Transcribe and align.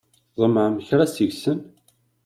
Tḍemɛem 0.33 0.75
kra 0.87 1.05
seg-sen? 1.07 1.59